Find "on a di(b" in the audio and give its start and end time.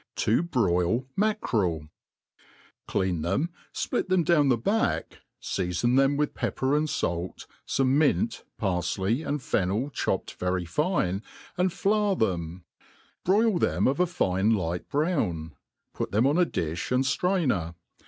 16.25-16.91